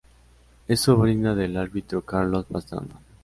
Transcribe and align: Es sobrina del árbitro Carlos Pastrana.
Es 0.67 0.79
sobrina 0.79 1.35
del 1.35 1.57
árbitro 1.57 2.01
Carlos 2.03 2.47
Pastrana. 2.49 2.99